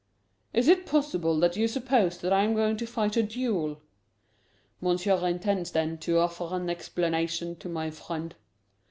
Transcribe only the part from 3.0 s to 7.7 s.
a duel?" "Monsieur intends, then, to offer an explanation to